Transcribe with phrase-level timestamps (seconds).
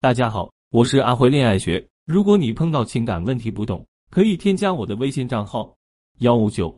[0.00, 1.84] 大家好，我是阿辉恋爱学。
[2.06, 5.74] 如果你碰到情感问题不懂，可以添加我的微信账号
[6.20, 6.72] 幺五九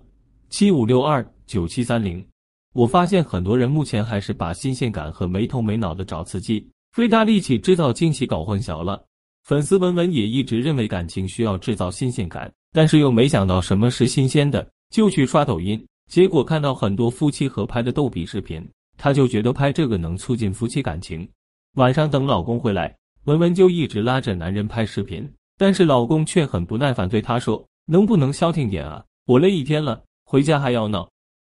[0.48, 2.26] 七五六二九七三零。
[2.72, 9.04] 我发现很多人目前还是把新鲜感和没头没脑的找刺激、费大力气制造惊喜搞混淆了。
[9.44, 15.78] 粉丝文文也一直认为感情需要制造新鲜感，但是又没想到什么是新鲜的，就去刷抖音，
[16.10, 18.66] 结果看到很多夫妻合拍的逗比视频，
[18.96, 21.28] 他就觉得拍这个能促进夫妻感情。
[21.74, 22.96] 晚上等老公回来。
[23.30, 25.24] 文文就一直拉着男人拍视频，
[25.56, 29.04] 但是老公却很不耐烦对她说：“能不能消停点啊？
[29.24, 31.08] 我累一天了，回家还要闹。”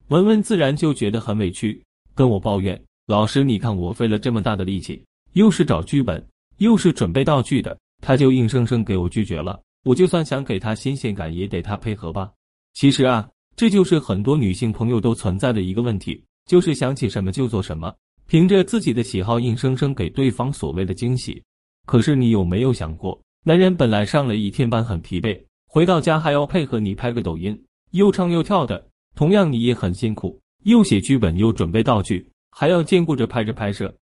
[0.09, 5.03] 文文自然就觉得很委屈，跟我抱怨：“老师，你看我费了这么大的力气，
[5.33, 6.23] 又是找剧本，
[6.59, 9.59] 又是准备道具的，他就硬生生给我拒绝了。
[9.83, 12.31] 我就算想给他新鲜感，也得他配合吧。”
[12.77, 17.91] 其实啊，这就是很多女性朋友都存在的一个问题，就是想起什么就做什么，
[18.27, 21.41] 凭着自己的喜好硬生生给对方所谓的惊喜。
[21.85, 27.59] 可是你有没有想过，男人本来上了一天班很疲惫，回到家还要配合你拍个抖音，
[27.91, 33.93] 又唱又跳的，同样你也很辛苦，又写剧本又准备道具，还要兼顾着拍着拍摄。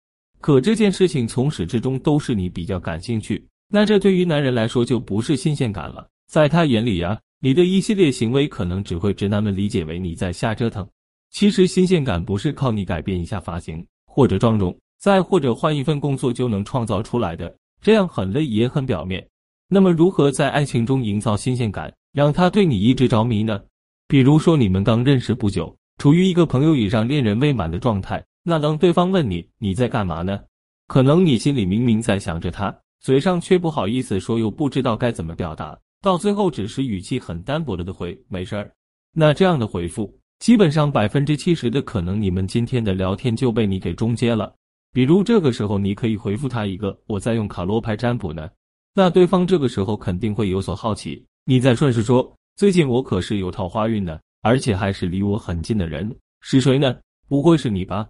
[0.40, 6.06] 可这件事情从始至终都是你比较感兴趣，那这对于男人来说就不是新鲜感了。
[6.28, 10.86] 在他眼里呀，你的一系列行为可能只会直男们理解为你在瞎折腾。
[11.30, 17.54] 其实新鲜感不是靠你改变一下发型或者妆容，再或者换一份工作就能创造出来的。
[17.80, 19.26] 这样很累也很表面。
[19.68, 23.60] 那么，如何在爱情中营造新鲜感，让他对你一直着迷呢？
[24.06, 30.40] 比如说，你们刚认识不久，处于一个朋友以上、恋人未满的状态，那当对方问你你在干嘛呢？
[30.86, 38.72] 可能你心里明明在想着他，嘴上却不好意思说，又不知道该怎么表达，到最后只是语气很单薄的的回没事儿。
[39.12, 44.54] 那这样的回复，基本上百分之七十的可能，你们今天的聊天就被你给终结了。
[44.92, 48.48] 比如这个时候，你可以回复他一个“我在用卡罗牌占卜呢”，
[48.94, 51.22] 那对方这个时候肯定会有所好奇。
[51.44, 56.96] 你再顺势说：“最近我可是有桃花运呢，而且还是离我很近的人，是谁呢？
[57.28, 58.08] 不会是你吧？”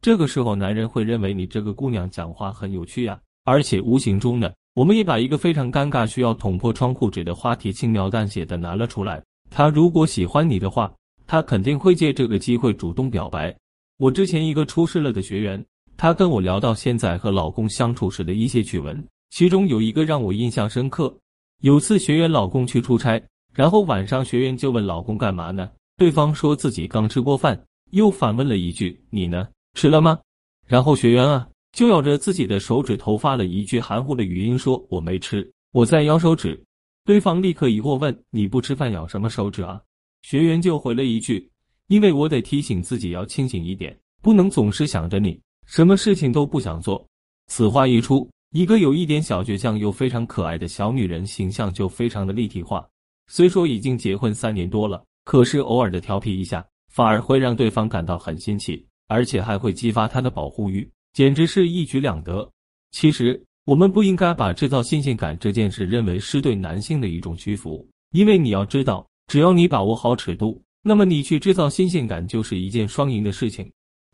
[0.00, 9.22] 这个时候，男人会认为你这个姑娘讲话很有趣呀，而且无形中呢，我们也把一个非常尴尬、需要捅破窗户纸的话题轻描淡写的拿了出来。
[9.50, 10.90] 他如果喜欢你的话，
[11.26, 13.54] 他肯定会借这个机会主动表白。
[13.98, 15.62] 我之前一个出事了的学员。
[16.00, 21.14] 她跟我聊到现在和老公相处时的一些趣闻，其中有一个让我印象深刻。
[21.60, 23.22] 有次学员老公去出差，
[23.52, 25.70] 然后晚上学员就问老公干嘛呢？
[25.98, 29.46] 对方说自己刚吃过饭，又反问了一句：“你呢？
[29.74, 30.18] 吃了吗？”
[30.66, 36.58] 然后学员啊就咬着自己的手指头发了一句含糊的语音说：“我没吃，我在咬手指。”
[37.04, 39.78] 对方立刻疑惑问：“你不吃饭咬什么手指啊？”
[40.24, 41.46] 学员就回了一句
[41.88, 45.38] ：“因为我得提醒自己要清醒一点，不能总是想着你。”
[45.70, 47.06] 什么事情都不想做。
[47.46, 52.84] 此话一出，一个有一点小倔强又非常可爱的小女人形象就非常的立体化。
[53.28, 62.50] 虽说已经结婚三年多了，可是偶尔的调皮一下，反而会让对方感到很新奇，而且还会激发他的保护欲，简直是一举两得。
[62.90, 73.70] 其实，我们不应该把制造新鲜感这件事认为是对男性的一种屈服，因为你要知道，只要你把握好尺度，那么你去制造新鲜感就是一件双赢的事情。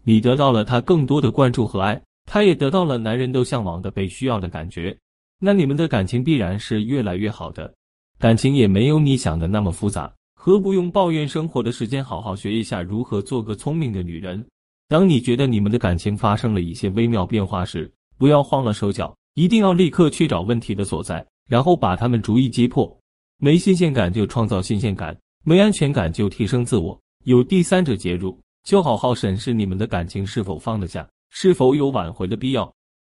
[0.09, 4.97] 你得到了他更多的关注和爱，他也得到了男人都向往的被需要的感觉，
[5.41, 7.75] 那你们的感情必然是越来越好的。
[8.17, 14.47] 感情也没有你想的那么复杂，何不用抱怨生活的时间好好学一下如何做个聪明的女人？
[14.87, 22.97] 当你觉得你们的感情发生了一些微妙变化时，不要慌了手脚，一定要立刻去找问题的所在，然后把他们逐一击破。
[23.39, 28.39] 没新鲜感就创造新鲜感，没安全感就提升自我，有第三者介入。
[28.67, 32.75] 就好好审视你们的感情是否放得下，是否有挽回的必要。